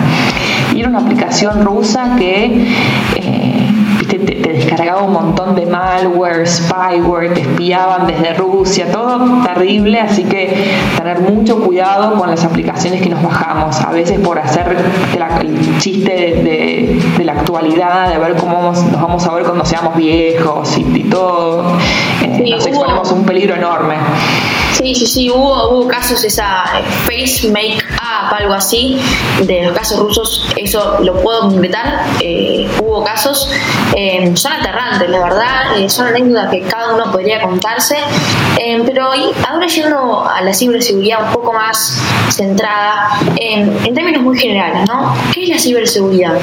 [0.73, 2.67] Y era una aplicación rusa que
[3.17, 3.54] eh,
[4.57, 11.19] descargaba un montón de malware, spyware, te espiaban desde Rusia, todo terrible, así que tener
[11.19, 14.75] mucho cuidado con las aplicaciones que nos bajamos, a veces por hacer
[15.41, 20.77] el chiste de, la actualidad, de ver cómo nos vamos a ver cuando seamos viejos
[20.77, 21.77] y, todo,
[22.23, 23.95] eh, nos exponemos a un peligro enorme.
[24.73, 26.65] Sí, sí, sí, hubo, hubo casos, esa
[27.05, 27.79] face make
[28.33, 28.99] algo así,
[29.43, 33.49] de los casos rusos, eso lo puedo completar, eh, hubo casos,
[33.95, 37.97] eh, son aterrantes, la verdad, eh, son anécdotas que cada uno podría contarse,
[38.85, 39.11] pero
[39.47, 45.15] ahora yendo a la ciberseguridad un poco más centrada, en términos muy generales, ¿no?
[45.33, 46.39] ¿Qué es la ciberseguridad?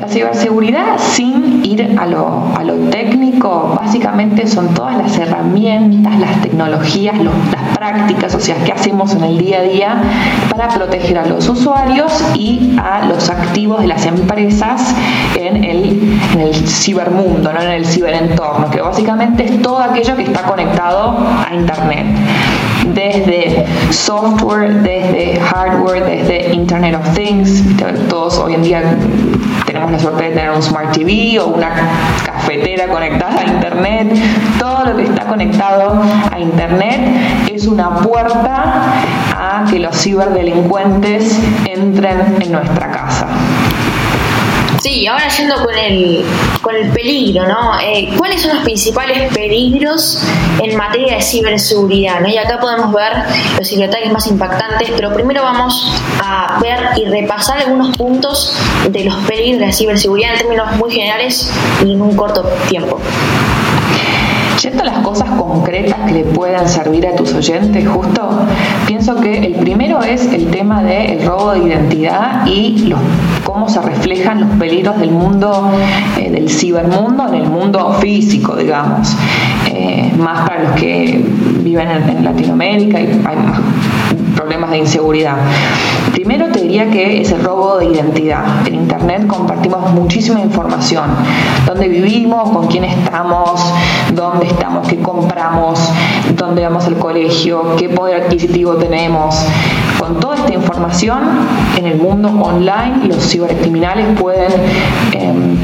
[0.00, 2.52] La ciberseguridad, sin ir a lo,
[2.90, 9.24] técnico, básicamente son todas las herramientas, las tecnologías, las prácticas, o sea, qué hacemos en
[9.24, 10.02] el día a día
[10.50, 14.94] para proteger a los usuarios y a los activos de las empresas
[15.36, 17.60] en el, en el cibermundo, ¿no?
[17.60, 21.16] en el ciberentorno, que básicamente es todo aquello que está conectado
[21.48, 22.06] a Internet
[22.94, 27.62] desde software, desde hardware, desde Internet of Things.
[28.08, 28.82] Todos hoy en día
[29.66, 31.70] tenemos la suerte de tener un Smart TV o una
[32.24, 34.14] cafetera conectada a Internet.
[34.58, 38.92] Todo lo que está conectado a Internet es una puerta
[39.36, 43.26] a que los ciberdelincuentes entren en nuestra casa.
[44.82, 46.24] Sí, ahora yendo con el,
[46.62, 47.78] con el peligro, ¿no?
[47.80, 50.22] Eh, ¿Cuáles son los principales peligros
[50.62, 52.20] en materia de ciberseguridad?
[52.20, 52.28] ¿no?
[52.28, 53.12] Y acá podemos ver
[53.58, 58.56] los ciberataques más impactantes, pero primero vamos a ver y repasar algunos puntos
[58.88, 61.52] de los peligros de la ciberseguridad en términos muy generales
[61.84, 63.00] y en un corto tiempo.
[64.62, 68.40] Yendo a las cosas concretas que le puedan servir a tus oyentes, justo
[68.88, 72.92] pienso que el primero es el tema del robo de identidad y
[73.44, 75.70] cómo se reflejan los peligros del mundo,
[76.16, 79.16] eh, del cibermundo en el mundo físico, digamos.
[79.66, 81.24] Eh, más para los que
[81.60, 83.60] viven en, Latinoamérica y hay más
[84.48, 85.36] problemas de inseguridad.
[86.12, 88.66] Primero te diría que es el robo de identidad.
[88.66, 91.04] En Internet compartimos muchísima información.
[91.66, 93.60] Dónde vivimos, con quién estamos,
[94.14, 95.78] dónde estamos, qué compramos,
[96.34, 99.36] dónde vamos al colegio, qué poder adquisitivo tenemos.
[99.98, 101.18] Con toda esta información
[101.76, 104.50] en el mundo online, los cibercriminales pueden...
[105.12, 105.58] Em,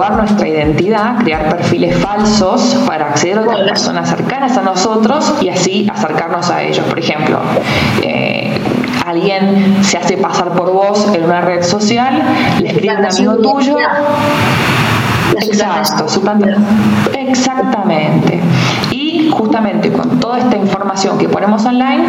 [0.00, 5.50] robar nuestra identidad, crear perfiles falsos para acceder a otras personas cercanas a nosotros y
[5.50, 6.86] así acercarnos a ellos.
[6.86, 7.38] Por ejemplo,
[8.02, 8.58] eh,
[9.06, 12.22] alguien se hace pasar por vos en una red social,
[12.62, 13.76] le escribe un amigo tuyo.
[15.36, 16.56] Exacto, exactamente.
[19.30, 22.04] Justamente con toda esta información que ponemos online,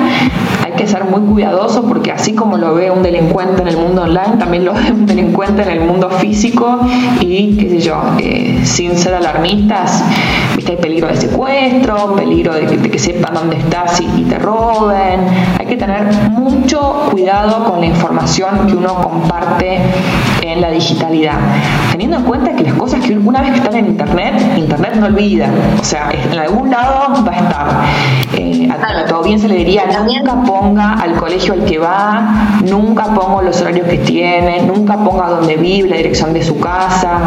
[0.64, 4.04] hay que ser muy cuidadoso porque así como lo ve un delincuente en el mundo
[4.04, 6.80] online, también lo ve un delincuente en el mundo físico
[7.22, 10.04] y qué sé yo, eh, sin ser alarmistas,
[10.56, 10.74] ¿viste?
[10.74, 15.22] hay peligro de secuestro, peligro de que, sepan dónde estás y, y te roben.
[15.60, 19.80] Hay que tener mucho cuidado con la información que uno comparte
[20.54, 21.38] en la digitalidad,
[21.92, 25.06] teniendo en cuenta que las cosas que una vez que están en Internet, Internet no
[25.08, 27.68] olvida, o sea, en algún lado va a estar.
[28.38, 33.44] Eh, a, tu audiencia le diría, nunca ponga al colegio al que va, nunca ponga
[33.44, 37.20] los horarios que tiene, nunca ponga dónde vive, la dirección de su casa.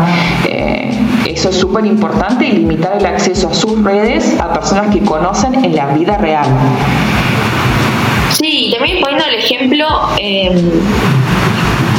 [0.47, 0.91] Eh,
[1.27, 5.65] eso es súper importante y limitar el acceso a sus redes a personas que conocen
[5.65, 6.47] en la vida real.
[8.33, 9.87] Sí, también poniendo el ejemplo,
[10.19, 10.51] eh,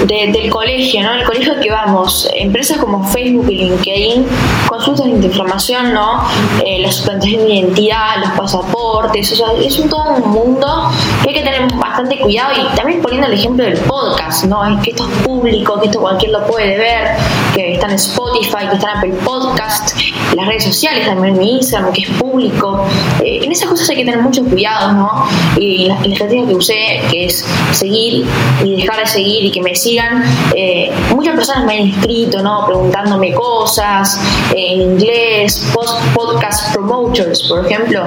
[0.07, 1.13] del colegio, ¿no?
[1.13, 4.25] El colegio que vamos, empresas como Facebook y LinkedIn,
[4.67, 6.23] consultas de información, ¿no?
[6.65, 10.89] Eh, la suplantación de identidad, los pasaportes, o es un todo un mundo
[11.23, 11.61] que hay que tener
[11.95, 14.65] bastante cuidado y también poniendo el ejemplo del podcast, ¿no?
[14.65, 17.11] Es que esto es público, que esto cualquier lo puede ver,
[17.53, 19.97] que está en Spotify, que está en Apple Podcast,
[20.35, 22.85] las redes sociales, también mi Instagram, que es público.
[23.23, 25.25] Eh, en esas cosas hay que tener mucho cuidado, ¿no?
[25.57, 28.25] Y la, la estrategia que usé, que es seguir
[28.61, 30.21] y dejar de seguir y que me sigan.
[30.53, 32.65] Eh, muchas personas me han escrito, ¿no?
[32.65, 34.19] Preguntándome cosas
[34.53, 38.03] eh, en inglés, post podcast promoters, por ejemplo.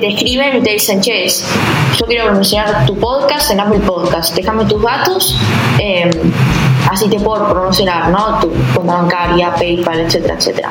[0.00, 4.64] Te escriben y te dicen, che, yo quiero promocionar tu podcast en Apple Podcast, déjame
[4.64, 5.36] tus datos,
[6.90, 8.38] así te puedo promocionar, ¿no?
[8.40, 10.70] Tu cuenta bancaria, PayPal, etcétera, etcétera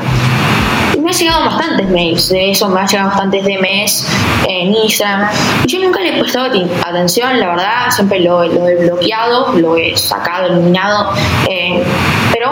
[1.10, 4.08] me han llegado bastantes mails de eso, me han llegado bastantes DMs
[4.48, 5.30] en Instagram.
[5.66, 6.52] Y yo nunca le he prestado
[6.86, 11.14] atención, la verdad, siempre lo, he bloqueado, lo he sacado, eliminado.
[11.50, 11.84] Eh,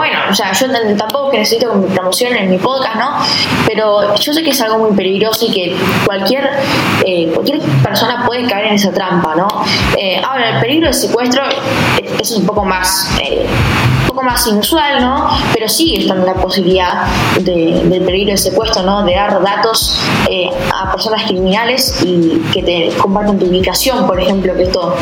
[0.08, 0.66] bueno, o sea, yo
[0.96, 3.18] tampoco que necesito que me promocionen en mi podcast, ¿no?
[3.66, 6.50] Pero yo sé que es algo muy peligroso y que cualquier,
[7.04, 9.48] eh, cualquier persona puede caer en esa trampa, ¿no?
[9.96, 11.42] Eh, ahora, el peligro de secuestro
[12.18, 13.10] es, un poco más
[14.08, 15.28] poco más inusual, ¿no?
[15.52, 17.06] Pero sigue estando la posibilidad
[17.40, 19.04] de, peligro de secuestro, ¿no?
[19.04, 24.54] De dar datos eh, a personas criminales y que te compartan tu ubicación, por ejemplo,
[24.56, 24.96] que esto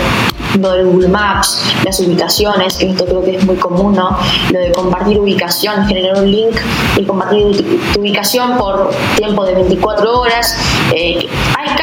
[0.58, 4.16] lo de Google Maps, las ubicaciones, que esto creo que es muy común, ¿no?
[4.50, 6.56] Lo de compartir ubicación, generar un link
[6.96, 7.56] y compartir
[7.92, 10.56] tu, ubicación por tiempo de 24 horas.
[10.94, 11.25] Eh,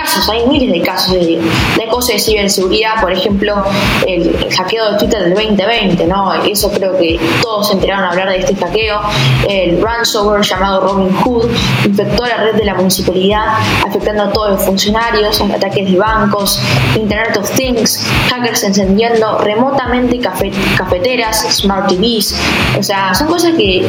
[0.04, 1.40] casos hay miles de casos de,
[1.78, 3.64] de cosas de ciberseguridad, por ejemplo,
[4.06, 6.34] el, hackeo de Twitter del 2020, ¿no?
[6.44, 9.00] Eso creo que todos se enteraron a hablar de este hackeo.
[9.48, 11.50] El ransomware llamado Robin Hood
[11.86, 13.46] infectó la red de la municipalidad,
[13.86, 16.60] afectando a todos los funcionarios, ataques de bancos,
[16.96, 22.36] Internet of Things, hackers encendiendo remotamente cafeteras, smart TVs,
[22.78, 23.88] o sea, son cosas que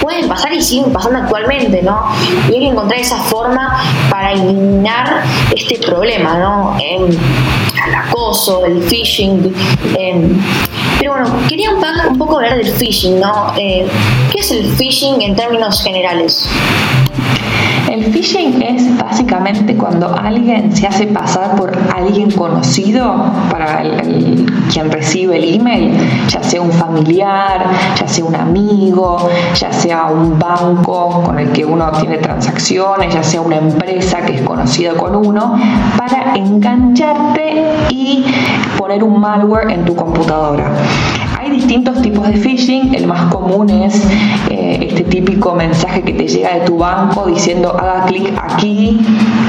[0.00, 2.06] pueden pasar y siguen pasando actualmente, ¿no?
[2.48, 5.22] Y hay que encontrar esa forma para eliminar
[5.68, 6.76] este problema, ¿no?
[6.78, 7.18] el
[7.94, 9.54] acoso, el phishing.
[10.98, 13.52] pero bueno, quería un, poco hablar del phishing, ¿no?
[13.56, 13.86] Eh,
[14.32, 16.48] ¿Qué es el phishing en términos generales?
[17.88, 23.82] El phishing es básicamente cuando alguien se hace pasar por alguien conocido para
[24.70, 25.96] quien recibe el email,
[26.28, 27.64] ya sea un familiar,
[27.98, 33.22] ya sea un amigo, ya sea un banco con el que uno tiene transacciones, ya
[33.22, 35.58] sea una empresa que es conocida con uno,
[35.96, 38.24] para engancharte y
[38.76, 40.70] poner un malware en tu computadora
[41.58, 42.94] distintos tipos de phishing.
[42.94, 43.94] El más común es
[44.48, 49.00] eh, este típico mensaje que te llega de tu banco diciendo haga clic aquí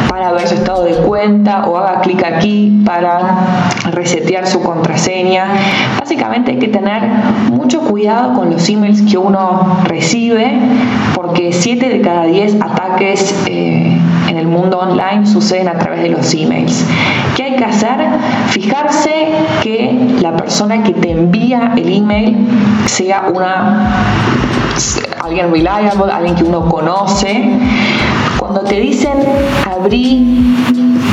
[0.10, 5.46] para ver su estado de cuenta o haga clic aquí para resetear su contraseña.
[6.00, 7.04] Básicamente hay que tener
[7.52, 10.60] mucho cuidado con los emails que uno recibe
[11.14, 14.00] porque 7 de cada 10 ataques eh,
[14.50, 16.86] mundo online suceden a través de los emails.
[17.36, 17.98] ¿Qué hay que hacer?
[18.50, 19.28] Fijarse
[19.64, 22.38] que la persona que te envía el email
[22.86, 24.04] sea una
[25.22, 27.50] alguien reliable, alguien que uno conoce.
[28.38, 29.14] Cuando te dicen
[29.70, 30.56] abrí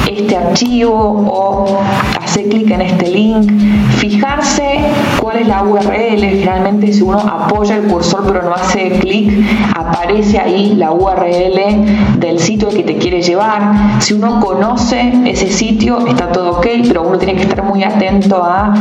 [0.07, 1.81] este archivo o
[2.22, 3.51] hacer clic en este link,
[3.96, 4.81] fijarse
[5.26, 10.38] cuál es la URL, generalmente si uno apoya el cursor pero no hace clic, aparece
[10.38, 14.00] ahí la URL del sitio que te quiere llevar.
[14.00, 18.36] Si uno conoce ese sitio, está todo ok, pero uno tiene que estar muy atento
[18.36, 18.72] a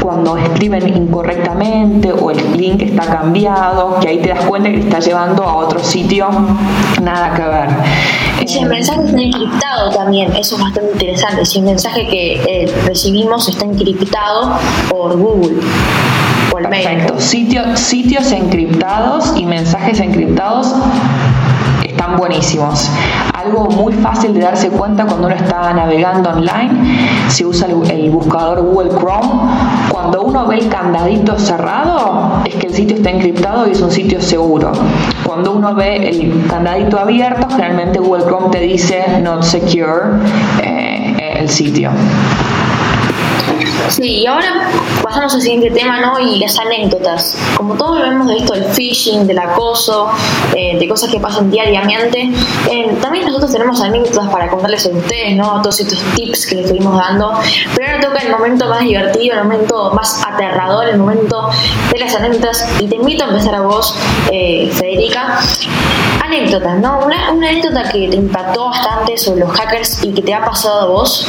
[0.00, 4.84] cuando escriben incorrectamente o el link está cambiado, que ahí te das cuenta que te
[4.84, 6.26] está llevando a otro sitio,
[7.02, 7.68] nada que ver.
[8.46, 11.44] Si el mensaje está encriptado también, eso es bastante interesante.
[11.44, 14.58] Si el mensaje que eh, recibimos está encriptado
[14.90, 15.60] por Google.
[17.74, 20.74] Sitios encriptados y mensajes encriptados
[21.84, 22.90] están buenísimos.
[23.32, 28.62] Algo muy fácil de darse cuenta cuando uno está navegando online, se usa el, buscador
[28.62, 29.50] Google Chrome.
[29.90, 33.90] Cuando uno ve el candadito cerrado, es que el sitio está encriptado y es un
[33.90, 34.72] sitio seguro.
[35.24, 40.18] Cuando uno ve el candadito abierto, generalmente Google Chrome te dice not secure
[40.62, 41.90] eh, el sitio.
[43.88, 44.70] Sí, y ahora
[45.02, 46.18] pasamos al siguiente tema, ¿no?
[46.18, 47.36] Y las anécdotas.
[47.56, 50.10] Como todos vemos de esto del phishing, del acoso,
[50.54, 52.30] eh, de cosas que pasan diariamente,
[52.70, 55.60] eh, también nosotros tenemos anécdotas para contarles a ustedes, ¿no?
[55.62, 57.32] Todos estos tips que les estuvimos dando.
[57.76, 61.50] Pero ahora toca el momento más divertido, el momento más aterrador, el momento
[61.92, 62.68] de las anécdotas.
[62.80, 63.96] Y te invito a empezar a vos,
[64.30, 65.38] eh, Federica.
[66.24, 67.00] Anécdotas, ¿no?
[67.04, 70.80] Una, una anécdota que te impactó bastante sobre los hackers y que te ha pasado
[70.82, 71.26] a vos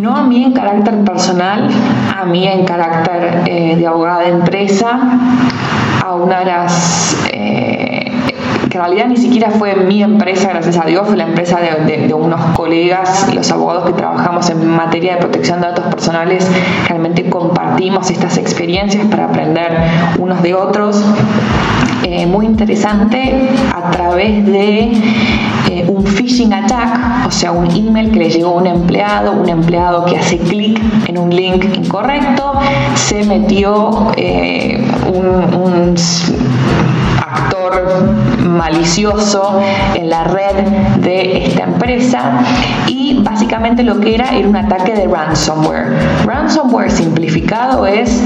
[0.00, 1.68] no a mí en carácter personal,
[2.16, 4.98] a mí en carácter eh, de abogada de empresa,
[6.04, 7.16] a una de las...
[7.32, 8.12] Eh,
[8.70, 12.12] que en realidad ni siquiera fue mi empresa, gracias a Dios, fue la empresa de,
[12.12, 16.46] unos colegas, los abogados que trabajamos en materia de protección de datos personales,
[16.86, 19.72] realmente compartimos estas experiencias para aprender
[20.18, 21.02] unos de otros.
[22.10, 24.92] Eh, muy interesante a través de
[25.70, 29.46] eh, un phishing attack, o sea, un email que le llegó a un empleado, un
[29.46, 32.54] empleado que hace clic en un link incorrecto,
[32.94, 35.94] se metió eh, un,
[37.20, 39.60] actor malicioso
[39.94, 40.64] en la red
[41.02, 42.40] de esta empresa
[42.86, 46.24] y básicamente lo que era era un ataque de ransomware.
[46.24, 48.22] Ransomware simplificado es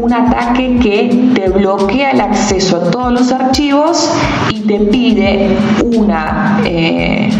[0.00, 4.10] un ataque que te bloquea el acceso a todos los archivos
[4.50, 7.30] y te pide una, eh,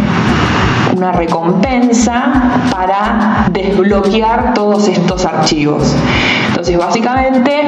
[0.97, 5.95] una recompensa para desbloquear todos estos archivos.
[6.49, 7.63] Entonces, básicamente,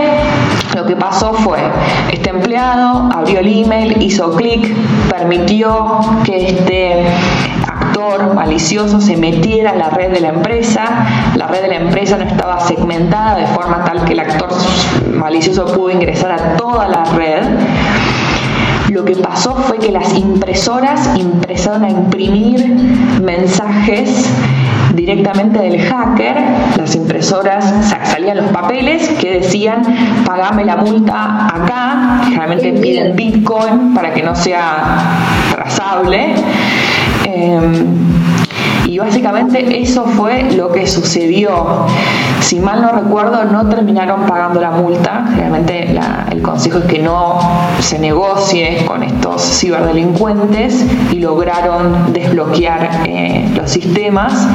[0.75, 1.59] lo que pasó fue,
[2.12, 4.75] este empleado abrió el email, hizo clic,
[5.09, 7.07] permitió que este
[8.35, 12.24] malicioso se metiera en la red de la empresa, la red de la empresa no
[12.24, 14.51] estaba segmentada de forma tal que el actor
[15.14, 17.42] malicioso pudo ingresar a toda la red.
[18.88, 22.64] Lo que pasó fue que las impresoras empezaron a imprimir
[23.22, 24.30] mensajes
[24.95, 26.36] directamente del hacker,
[26.76, 27.72] las impresoras
[28.05, 29.82] salían los papeles que decían
[30.24, 34.84] pagame la multa acá, generalmente piden Bitcoin para que no sea
[35.55, 36.34] reemplazable.
[37.45, 37.84] Em,
[38.86, 41.86] y básicamente eso fue lo que sucedió.
[42.40, 45.26] Si mal no recuerdo, no terminaron pagando la multa.
[45.34, 45.99] Realmente
[46.30, 47.38] el consejo es que no
[47.80, 54.47] se negocie con estos ciberdelincuentes y lograron desbloquear eh, los sistemas.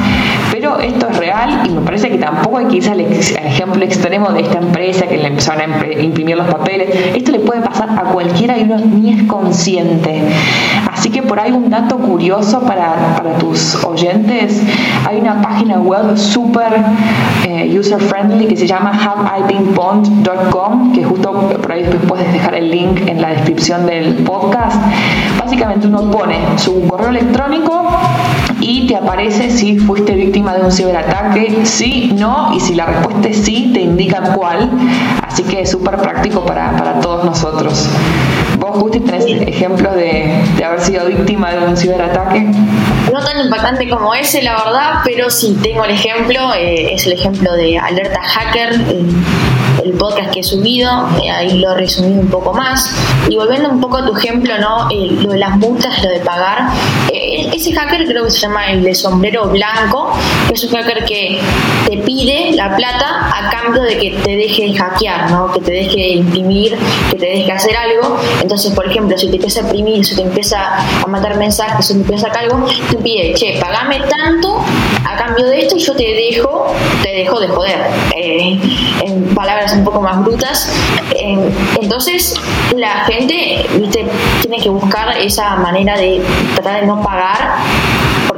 [0.52, 4.32] Pero esto es real y me parece que tampoco hay que irse al, ejemplo extremo
[4.32, 6.88] de esta empresa que le empezaron a imprimir los papeles.
[7.14, 10.22] Esto le puede pasar a cualquiera y uno ni es consciente.
[11.00, 14.60] Así que por ahí un dato curioso para, tus oyentes,
[15.08, 16.74] hay una página web súper
[17.46, 22.70] eh, user friendly que se llama haveibeenpwned.com, que justo por ahí después puedes dejar el
[22.70, 24.76] link en la descripción del podcast.
[25.38, 27.88] Básicamente uno pone su correo electrónico
[28.60, 33.26] y te aparece si fuiste víctima de un ciberataque, sí, no, y si la respuesta
[33.26, 34.68] es sí, te indica cuál.
[35.26, 37.88] Así que es súper práctico para todos nosotros.
[38.70, 42.40] ¿Vos, Justi, tenés ejemplos de, de haber sido víctima de un ciberataque?
[43.12, 47.14] No tan impactante como ese, la verdad, pero sí tengo el ejemplo, eh, es el
[47.14, 48.74] ejemplo de Alerta Hacker.
[48.74, 49.04] Eh,
[49.82, 52.94] el podcast que he subido, eh, ahí lo he resumido un poco más.
[53.28, 54.88] Y volviendo un poco a tu ejemplo, ¿no?
[54.88, 56.68] lo de las multas, lo de pagar.
[57.52, 60.12] Ese hacker creo que se llama el de sombrero blanco,
[60.48, 61.40] que es un hacker que
[61.86, 65.52] te pide la plata a cambio de que te deje hackear, ¿no?
[65.52, 66.76] Que te deje imprimir,
[67.10, 68.18] que te deje hacer algo.
[68.42, 71.94] Entonces, por ejemplo, si te empieza a imprimir, si te empieza a mandar mensajes, si
[71.94, 74.62] te empieza a sacar algo, te pide, che, pagame tanto
[75.04, 76.72] a cambio de esto y yo te dejo,
[77.02, 77.80] te dejo de joder.
[78.16, 78.58] Eh,
[79.40, 80.70] palabras un poco más brutas.
[81.80, 82.34] entonces,
[82.76, 83.66] la gente,
[84.42, 86.22] tiene que buscar esa manera de
[86.54, 87.56] tratar de no pagar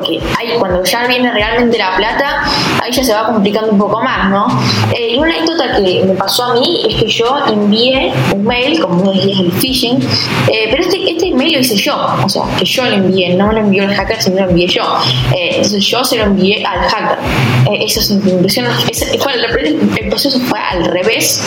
[0.03, 2.43] porque ahí cuando ya viene realmente la plata,
[2.83, 4.47] ahí ya se va complicando un poco más, ¿no?
[4.93, 8.81] Eh, y una anécdota que me pasó a mí es que yo envié un mail,
[8.81, 10.01] como uno diría el phishing,
[10.49, 13.49] eh, pero este, este mail lo hice yo, o sea, que yo lo envié, no
[13.49, 14.83] me lo envió el hacker, sino lo envié yo.
[15.35, 17.19] Eh, entonces yo se lo envié al hacker.
[17.81, 18.67] eso es impresión,
[19.21, 21.43] fue, el proceso fue al revés.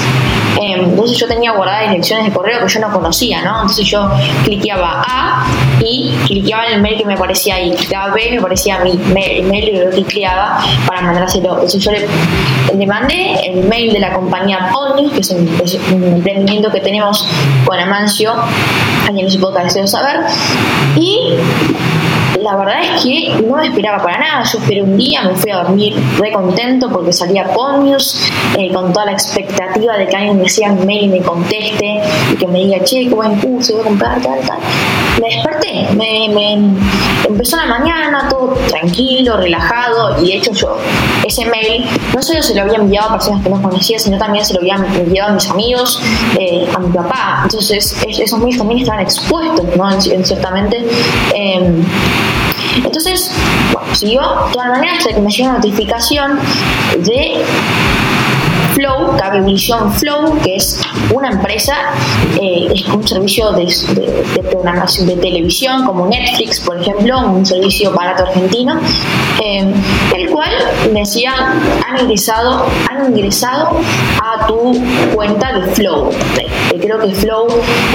[0.60, 3.62] entonces yo tenía guardadas direcciones de correo que yo no conocía, ¿no?
[3.62, 4.10] Entonces yo
[4.44, 5.48] cliqueaba A
[5.80, 9.70] y cliqueaba en el mail que me aparecía ahí, cliqueaba B me parecía mi mail
[9.70, 11.56] y lo cliqueaba para mandárselo.
[11.56, 15.48] Entonces yo le, mandé el mail de la compañía Pony, que es un,
[15.92, 17.28] emprendimiento que tenemos
[17.66, 18.34] con Amancio,
[19.08, 20.18] alguien se puede deseo saber,
[20.96, 21.34] y
[22.46, 24.44] la verdad es que no esperaba para nada.
[24.44, 28.94] Yo esperé un día, me fui a dormir re contento porque salía Ponius, eh, con
[28.94, 32.48] toda la expectativa de que alguien me siga mi mail y me conteste y que
[32.48, 34.60] me diga, che, qué buen curso, voy a comprar, tal, tal.
[35.20, 36.54] Me desperté, me, me
[37.28, 40.78] empezó la mañana, todo tranquilo, relajado, y de hecho yo
[41.26, 44.46] ese mail no solo se lo había enviado a personas que no conocía, sino también
[44.46, 46.00] se lo había enviado a mis amigos,
[46.38, 47.42] eh, a mi papá.
[47.44, 49.92] Entonces esos mails también estaban expuestos, ¿no?
[49.92, 50.86] En, ciertamente.
[51.34, 51.84] Em,
[52.84, 53.32] entonces,
[53.72, 54.22] bueno, siguió
[54.52, 56.40] toda la manera hasta que me llegó una notificación
[57.00, 57.44] de
[58.76, 60.82] Flow, Cablevisión Flow, que es
[61.14, 61.76] una empresa,
[62.42, 63.66] eh, es un servicio de,
[64.52, 68.78] programación de televisión, como Netflix, por ejemplo, un servicio barato argentino,
[69.42, 69.74] eh,
[70.14, 70.52] el cual
[70.94, 71.34] decía,
[71.88, 73.80] han ingresado, han ingresado
[74.22, 74.74] a tu
[75.14, 76.10] cuenta de Flow.
[76.38, 77.48] Eh, creo que Flow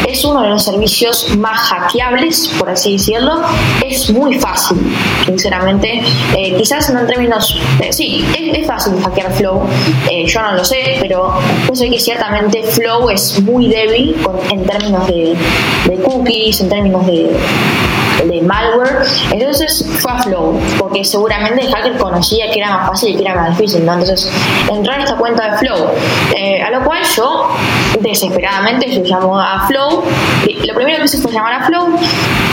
[0.08, 3.42] es uno de los servicios más hackeables, por así decirlo.
[3.84, 4.78] Es muy fácil,
[5.26, 6.02] sinceramente.
[6.56, 7.60] quizás no en términos,
[7.90, 9.62] sí, es, fácil hackear Flow.
[10.26, 10.64] yo no lo
[11.00, 11.32] pero
[11.68, 14.16] yo sé que ciertamente Flow es muy débil
[14.50, 15.36] en términos de,
[16.04, 17.30] cookies, en términos de,
[18.42, 19.06] malware.
[19.32, 23.22] Entonces fue a Flow, porque seguramente el hacker conocía que era más fácil y que
[23.22, 23.80] era más difícil.
[23.80, 24.30] Entonces,
[24.70, 25.90] entrar a esta cuenta de Flow,
[26.36, 27.48] eh, a lo cual yo,
[28.00, 30.02] desesperadamente, yo llamo a Flow.
[30.66, 31.98] Lo primero que hice fue llamar a Flow.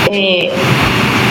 [0.10, 0.52] Eh,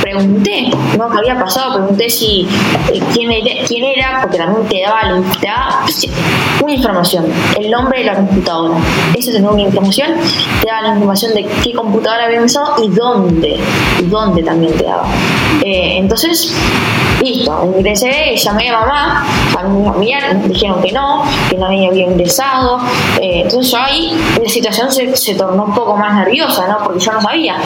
[0.01, 1.11] pregunté, ¿no?
[1.11, 1.75] ¿Qué había pasado?
[1.75, 2.49] Pregunté si
[2.93, 5.49] eh, quién, era, porque también te daba, te
[6.63, 7.27] una información,
[7.59, 8.77] el nombre de la computadora.
[9.17, 10.13] Esa es una información,
[10.61, 13.59] te daba la información de qué computadora había usado y dónde,
[14.05, 15.07] dónde también te daba.
[15.63, 16.55] Eh, entonces,
[17.27, 19.27] listo, ingresé, llamé a mamá,
[19.59, 22.81] a mi familia, dijeron que no, que no había ingresado.
[23.21, 26.79] Eh, entonces yo ahí la situación se, se tornó un poco más nerviosa, ¿no?
[26.85, 27.57] Porque yo no sabía.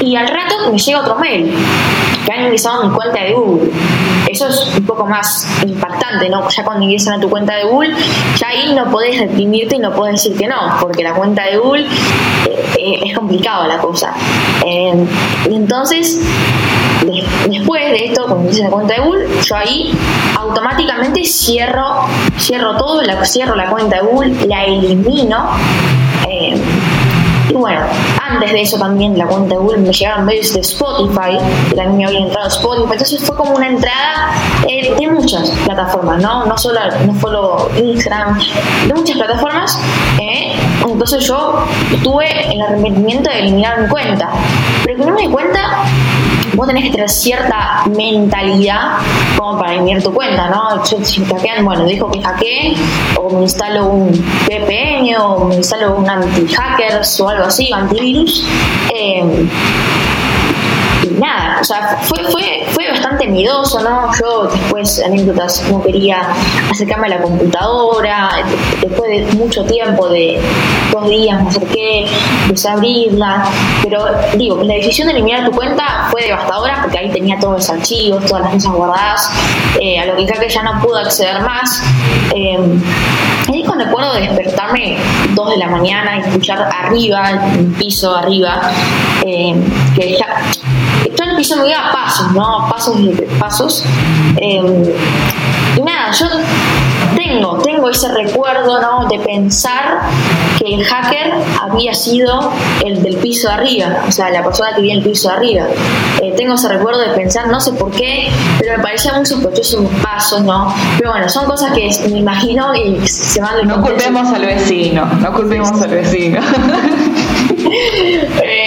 [0.00, 1.54] Y al rato me llega otro mail
[2.24, 3.70] que han ingresado mi cuenta de Google.
[4.28, 6.48] Eso es un poco más impactante, ¿no?
[6.48, 7.94] Ya cuando ingresan a tu cuenta de Google,
[8.36, 11.58] ya ahí no podés reprimirte y no podés decir que no, porque la cuenta de
[11.58, 11.86] Google
[12.78, 14.14] eh, es complicado la cosa.
[14.64, 14.92] Eh,
[15.46, 16.18] entonces,
[17.48, 19.92] después de esto, cuando a la cuenta de Google, yo ahí
[20.38, 22.06] automáticamente cierro,
[22.38, 25.48] cierro todo, cierro la cuenta de Google, la elimino.
[26.28, 26.60] Eh,
[27.46, 27.82] Y bueno,
[28.26, 31.36] antes de eso también la cuenta de Google me llegaron mails de Spotify,
[31.68, 34.32] que también me había entrado Spotify, entonces fue como una entrada
[34.66, 36.46] eh, de muchas plataformas, ¿no?
[36.46, 38.38] No solo, no solo Instagram,
[38.88, 39.78] de muchas plataformas.
[40.20, 40.54] Eh,
[40.86, 41.64] entonces yo
[42.02, 44.30] tuve el arrepentimiento de eliminar mi cuenta,
[44.84, 45.60] pero que no me di cuenta
[46.54, 48.98] vos tenés que tener cierta mentalidad
[49.36, 50.84] como para eliminar tu cuenta, ¿no?
[50.84, 52.74] Si hackean, bueno, dijo que hackeen
[53.16, 54.10] o me instalo un
[54.46, 58.46] VPN o me instalo un anti-hackers o algo así, antivirus.
[58.94, 59.48] Eh,
[61.12, 62.18] nada, o sea, fue,
[62.72, 64.10] fue, bastante miedoso, ¿no?
[64.20, 66.22] Yo después, anécdotas, no quería
[66.70, 68.30] acercarme a la computadora,
[68.80, 70.40] después de mucho tiempo, de
[70.92, 72.06] dos días me acerqué,
[72.44, 73.44] empecé abrirla,
[73.82, 77.70] pero digo, la decisión de eliminar tu cuenta fue devastadora porque ahí tenía todos los
[77.70, 79.30] archivos, todas las cosas guardadas,
[79.80, 81.82] eh, a lo que que ya no pude acceder más.
[82.34, 82.58] Eh,
[83.52, 84.98] y cuando recuerdo despertarme
[85.34, 88.70] dos de la mañana y escuchar arriba, en piso arriba,
[89.24, 89.54] eh,
[89.94, 90.42] que ya
[91.16, 92.68] yo en el piso me iba a pasos, ¿no?
[92.70, 93.08] Pasos y
[93.38, 93.84] pasos.
[94.36, 94.94] Eh,
[95.76, 96.26] y nada, yo
[97.16, 99.06] tengo, tengo ese recuerdo, ¿no?
[99.08, 100.00] De pensar
[100.58, 102.52] que el hacker había sido
[102.84, 105.34] el del piso de arriba, o sea, la persona que vivía en el piso de
[105.34, 105.66] arriba.
[106.22, 109.80] Eh, tengo ese recuerdo de pensar, no sé por qué, pero me parecía muy sospechoso
[109.80, 110.72] un pasos, ¿no?
[110.98, 115.32] Pero bueno, son cosas que me imagino y se van No culpemos al vecino, no
[115.32, 116.40] culpemos al vecino.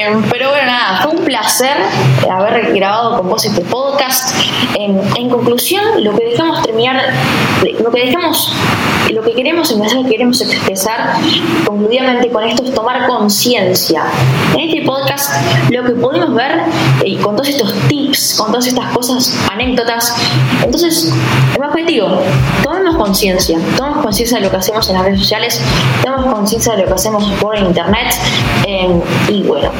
[0.07, 1.75] Eh, pero bueno, nada, fue un placer
[2.31, 4.33] haber grabado con vos este podcast.
[4.75, 7.13] En, conclusión, lo que dejamos terminar,
[7.79, 8.53] lo que dejamos,
[9.11, 11.15] lo que queremos, el que queremos expresar
[11.65, 14.05] conclusivamente con esto es tomar conciencia.
[14.53, 15.31] En este podcast,
[15.69, 16.61] lo que pudimos ver
[17.03, 20.15] y con todos estos tips, con todas estas cosas, anécdotas,
[20.63, 21.13] entonces,
[21.55, 22.21] el objetivo,
[22.63, 25.61] tomemos conciencia, tomemos conciencia de lo que hacemos en las redes sociales,
[26.03, 28.13] tomemos conciencia de lo que hacemos por internet.
[28.65, 29.71] Eh, y bueno,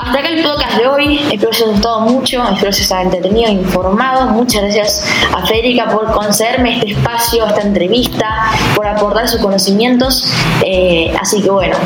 [0.00, 1.18] hasta acá el podcast de hoy.
[1.32, 4.26] Espero que os haya gustado mucho, espero que os haya entretenido e informado.
[4.30, 5.04] Muchas gracias
[5.34, 10.32] a Federica por concederme este espacio, esta entrevista, por aportar sus conocimientos.
[10.64, 11.76] Eh, así que bueno,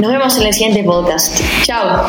[0.00, 1.40] nos vemos en el siguiente podcast.
[1.62, 2.06] Chao.